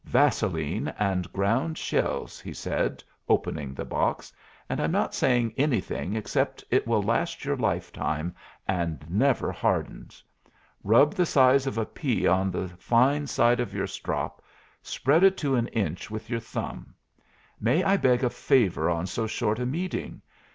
Vaseline 0.03 0.87
and 0.97 1.31
ground 1.31 1.77
shells," 1.77 2.39
he 2.39 2.53
said, 2.55 3.03
opening 3.29 3.75
the 3.75 3.85
box, 3.85 4.33
"and 4.67 4.81
I'm 4.81 4.91
not 4.91 5.13
saying 5.13 5.53
anything 5.57 6.15
except 6.15 6.63
it 6.71 6.87
will 6.87 7.03
last 7.03 7.45
your 7.45 7.55
lifetime 7.55 8.33
and 8.67 9.05
never 9.07 9.51
hardens. 9.51 10.23
Rub 10.83 11.13
the 11.13 11.27
size 11.27 11.67
of 11.67 11.77
a 11.77 11.85
pea 11.85 12.25
on 12.25 12.49
the 12.49 12.67
fine 12.67 13.27
side 13.27 13.59
of 13.59 13.75
your 13.75 13.85
strop, 13.85 14.41
spread 14.81 15.21
it 15.23 15.37
to 15.37 15.53
an 15.53 15.67
inch 15.67 16.09
with 16.09 16.31
your 16.31 16.39
thumb. 16.39 16.95
May 17.59 17.83
I 17.83 17.95
beg 17.97 18.23
a 18.23 18.31
favor 18.31 18.89
on 18.89 19.05
so 19.05 19.27
short 19.27 19.59
a 19.59 19.67
meeting? 19.67 20.23